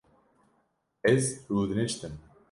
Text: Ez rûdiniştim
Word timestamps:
Ez 1.11 1.23
rûdiniştim 1.51 2.13